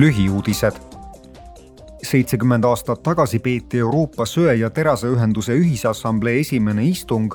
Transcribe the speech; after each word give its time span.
lühiuudised. 0.00 0.76
seitsekümmend 2.02 2.64
aastat 2.64 3.02
tagasi 3.02 3.38
peeti 3.38 3.78
Euroopa 3.78 4.24
söe- 4.26 4.54
ja 4.54 4.70
teraseühenduse 4.70 5.52
ühisassamblee 5.52 6.40
esimene 6.40 6.84
istung, 6.84 7.34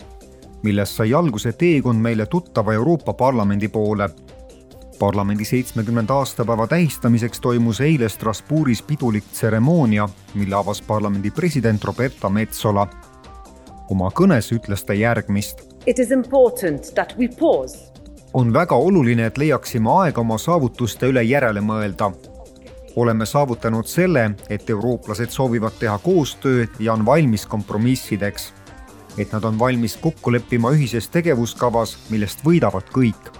millest 0.64 0.96
sai 0.96 1.14
alguse 1.14 1.52
teekond 1.52 2.02
meile 2.02 2.26
tuttava 2.26 2.74
Euroopa 2.74 3.14
Parlamendi 3.14 3.68
poole. 3.68 4.10
parlamendi 5.00 5.46
seitsmekümnenda 5.46 6.14
aastapäeva 6.14 6.68
tähistamiseks 6.68 7.40
toimus 7.40 7.82
eile 7.82 8.10
Strasbourgis 8.10 8.82
pidulik 8.82 9.24
tseremoonia, 9.32 10.10
mille 10.34 10.56
avas 10.56 10.82
parlamendi 10.82 11.32
president 11.32 11.84
Roberta 11.84 12.30
Metsola. 12.30 12.88
oma 13.90 14.10
kõnes 14.10 14.52
ütles 14.52 14.86
ta 14.86 14.94
järgmist. 14.94 15.62
It 15.86 16.00
is 16.00 16.12
important 16.12 16.94
that 16.96 17.16
we 17.18 17.28
pause 17.28 17.92
on 18.34 18.54
väga 18.54 18.76
oluline, 18.76 19.26
et 19.26 19.38
leiaksime 19.38 19.90
aega 19.90 20.22
oma 20.22 20.38
saavutuste 20.38 21.08
üle 21.08 21.24
järele 21.24 21.62
mõelda. 21.62 22.12
Oleme 22.96 23.26
saavutanud 23.26 23.88
selle, 23.88 24.32
et 24.50 24.70
eurooplased 24.70 25.30
soovivad 25.30 25.78
teha 25.80 25.98
koostööd 26.04 26.80
ja 26.80 26.94
on 26.94 27.06
valmis 27.06 27.46
kompromissideks. 27.46 28.54
et 29.18 29.32
nad 29.32 29.44
on 29.44 29.60
valmis 29.60 29.98
kokku 29.98 30.32
leppima 30.32 30.70
ühises 30.72 31.10
tegevuskavas, 31.12 31.98
millest 32.10 32.40
võidavad 32.46 32.84
kõik. 32.94 33.32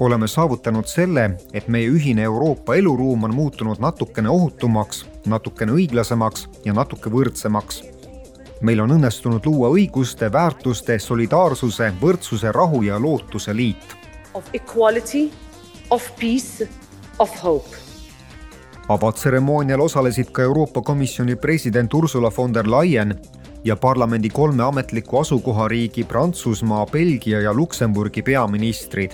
oleme 0.00 0.28
saavutanud 0.28 0.86
selle, 0.86 1.30
et 1.52 1.68
meie 1.68 1.88
ühine 1.88 2.22
Euroopa 2.22 2.74
eluruum 2.74 3.24
on 3.24 3.34
muutunud 3.34 3.78
natukene 3.78 4.28
ohutumaks, 4.28 5.06
natukene 5.26 5.72
õiglasemaks 5.72 6.48
ja 6.64 6.72
natuke 6.72 7.10
võrdsemaks 7.10 7.82
meil 8.60 8.80
on 8.80 8.90
õnnestunud 8.92 9.46
luua 9.46 9.70
õiguste, 9.72 10.32
väärtuste, 10.32 10.98
solidaarsuse, 10.98 11.92
võrdsuse, 12.00 12.52
rahu 12.52 12.82
ja 12.82 12.98
lootuse 13.00 13.56
liit. 13.56 13.96
of 14.34 14.44
equality, 14.52 15.30
of 15.90 16.10
peace, 16.16 16.68
of 17.18 17.30
hope. 17.42 17.89
Avatseremoonial 18.90 19.80
osalesid 19.80 20.32
ka 20.32 20.42
Euroopa 20.42 20.82
Komisjoni 20.82 21.36
president 21.36 21.94
Ursula 21.94 22.32
von 22.36 22.54
der 22.54 22.70
Leyen 22.70 23.14
ja 23.64 23.76
parlamendi 23.76 24.28
kolme 24.28 24.62
ametliku 24.62 25.18
asukohariigi 25.18 26.04
Prantsusmaa, 26.04 26.86
Belgia 26.86 27.40
ja 27.40 27.54
Luksemburgi 27.54 28.22
peaministrid. 28.22 29.10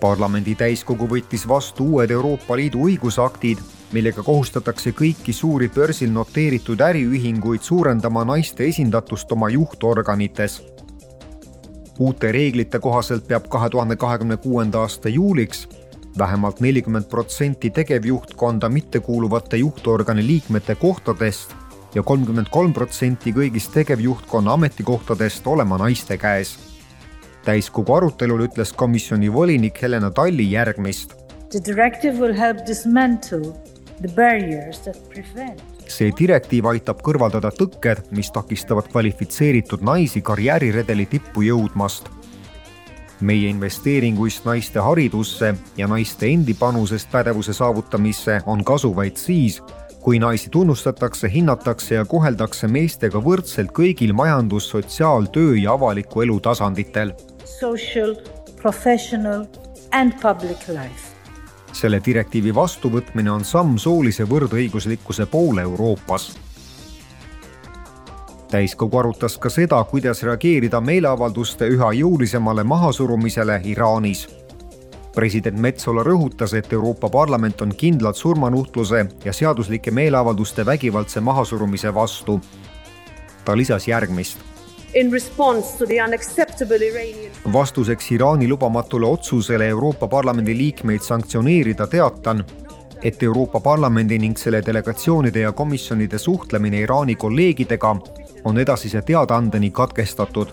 parlamendi 0.00 0.54
täiskogu 0.54 1.08
võttis 1.08 1.48
vastu 1.48 1.84
uued 1.84 2.10
Euroopa 2.10 2.56
Liidu 2.56 2.88
õigusaktid 2.88 3.58
millega 3.92 4.22
kohustatakse 4.22 4.90
kõiki 4.90 5.32
suuri 5.32 5.68
börsil 5.68 6.12
noteeritud 6.12 6.80
äriühinguid 6.80 7.62
suurendama 7.62 8.24
naiste 8.24 8.64
esindatust 8.64 9.32
oma 9.32 9.48
juhtorganites. 9.48 10.62
uute 11.98 12.32
reeglite 12.32 12.78
kohaselt 12.78 13.28
peab 13.28 13.48
kahe 13.48 13.70
tuhande 13.70 13.96
kahekümne 13.96 14.36
kuuenda 14.36 14.80
aasta 14.80 15.08
juuliks 15.08 15.68
vähemalt 16.18 16.60
nelikümmend 16.60 17.04
protsenti 17.10 17.70
tegevjuhtkonda 17.70 18.68
mittekuuluvate 18.68 19.56
juhtorgani 19.56 20.26
liikmete 20.26 20.74
kohtadest 20.74 21.54
ja 21.94 22.02
kolmkümmend 22.02 22.50
kolm 22.50 22.72
protsenti 22.72 23.32
kõigist 23.32 23.72
tegevjuhtkonna 23.74 24.52
ametikohtadest 24.52 25.46
olema 25.46 25.78
naiste 25.78 26.16
käes. 26.16 26.58
täiskogu 27.44 27.94
arutelul 27.94 28.46
ütles 28.48 28.72
komisjoni 28.72 29.32
volinik 29.32 29.82
Helena 29.82 30.10
Talli 30.10 30.50
järgmist 30.52 31.14
see 35.90 36.10
direktiiv 36.18 36.66
aitab 36.70 37.00
kõrvaldada 37.04 37.52
tõkked, 37.54 38.10
mis 38.16 38.30
takistavad 38.34 38.88
kvalifitseeritud 38.90 39.84
naisi 39.86 40.22
karjääriredeli 40.22 41.06
tippu 41.10 41.46
jõudmast. 41.46 42.10
Meie 43.20 43.48
investeeringuist 43.48 44.44
naiste 44.44 44.80
haridusse 44.80 45.54
ja 45.76 45.88
naiste 45.88 46.28
endi 46.28 46.54
panusest 46.54 47.10
pädevuse 47.12 47.52
saavutamisse 47.52 48.40
on 48.46 48.64
kasu 48.64 48.96
vaid 48.96 49.16
siis, 49.16 49.62
kui 50.00 50.18
naisi 50.18 50.50
tunnustatakse, 50.50 51.30
hinnatakse 51.32 51.94
ja 51.94 52.04
koheldakse 52.04 52.68
meestega 52.68 53.18
võrdselt 53.18 53.72
kõigil 53.74 54.12
majandus, 54.14 54.68
sotsiaal, 54.70 55.26
töö 55.34 55.56
ja 55.58 55.72
avaliku 55.72 56.22
elu 56.22 56.40
tasanditel. 56.40 57.12
social, 57.44 58.14
professional 58.62 59.46
and 59.92 60.12
public 60.22 60.68
life. 60.68 61.14
selle 61.72 62.00
direktiivi 62.04 62.54
vastuvõtmine 62.54 63.30
on 63.30 63.44
samm 63.44 63.78
soolise 63.78 64.24
võrdõiguslikkuse 64.24 65.26
poole 65.26 65.62
Euroopas. 65.62 66.38
Täiskogu 68.50 68.98
arutas 68.98 69.38
ka 69.38 69.50
seda, 69.50 69.84
kuidas 69.84 70.22
reageerida 70.22 70.80
meeleavalduste 70.80 71.68
üha 71.68 71.92
jõulisemale 71.92 72.64
mahasurumisele 72.64 73.60
Iraanis. 73.64 74.28
president 75.14 75.58
Metsola 75.58 76.02
rõhutas, 76.02 76.54
et 76.54 76.72
Euroopa 76.72 77.08
Parlament 77.08 77.62
on 77.62 77.72
kindlalt 77.76 78.16
surmanuhtluse 78.16 79.06
ja 79.24 79.32
seaduslike 79.32 79.90
meeleavalduste 79.90 80.66
vägivaldse 80.66 81.20
mahasurumise 81.20 81.94
vastu. 81.94 82.40
ta 83.44 83.56
lisas 83.56 83.88
järgmist 83.88 84.38
vastuseks 87.52 88.12
Iraani 88.12 88.48
lubamatule 88.48 89.06
otsusele 89.06 89.68
Euroopa 89.68 90.08
Parlamendi 90.08 90.56
liikmeid 90.56 91.00
sanktsioneerida 91.00 91.86
teatan, 91.86 92.44
et 93.02 93.22
Euroopa 93.22 93.60
Parlamendi 93.60 94.18
ning 94.18 94.36
selle 94.38 94.62
delegatsioonide 94.66 95.40
ja 95.40 95.52
komisjonide 95.52 96.18
suhtlemine 96.18 96.80
Iraani 96.80 97.14
kolleegidega 97.14 97.96
on 98.46 98.58
edasise 98.58 99.02
teadaandeni 99.02 99.70
katkestatud. 99.70 100.46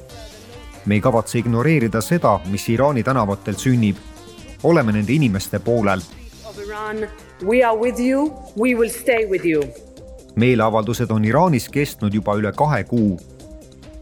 me 0.86 0.96
ei 0.96 1.02
kavatse 1.02 1.40
ignoreerida 1.40 2.02
seda, 2.02 2.40
mis 2.50 2.70
Iraani 2.70 3.04
tänavatel 3.04 3.56
sünnib. 3.56 3.96
oleme 4.64 4.92
nende 4.92 5.14
inimeste 5.14 5.60
poolel. 5.60 6.02
meeleavaldused 10.36 11.12
on 11.12 11.26
Iraanis 11.26 11.70
kestnud 11.70 12.14
juba 12.14 12.34
üle 12.36 12.52
kahe 12.52 12.84
kuu 12.84 13.20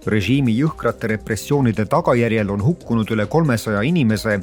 režiimi 0.05 0.53
jõhkrate 0.57 1.07
repressioonide 1.07 1.85
tagajärjel 1.85 2.49
on 2.49 2.63
hukkunud 2.63 3.11
üle 3.11 3.25
kolmesaja 3.25 3.81
inimese 3.81 4.39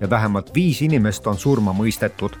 ja 0.00 0.10
vähemalt 0.10 0.54
viis 0.54 0.82
inimest 0.82 1.26
on 1.26 1.38
surma 1.38 1.72
mõistetud 1.72 2.36